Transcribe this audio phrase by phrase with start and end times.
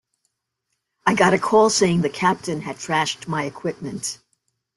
[1.05, 4.17] I got a call saying the captain had trashed my equipment.